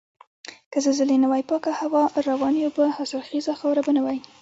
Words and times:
که 0.71 0.77
زلزلې 0.85 1.17
نه 1.23 1.27
وای 1.31 1.43
پاکه 1.49 1.71
هوا، 1.81 2.03
روانې 2.29 2.61
اوبه، 2.65 2.85
حاصلخیزه 2.97 3.53
خاوره 3.59 3.81
به 3.85 3.91
نه 3.97 4.01
وای. 4.05 4.19